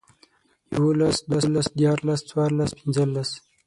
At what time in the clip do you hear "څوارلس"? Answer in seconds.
2.29-2.71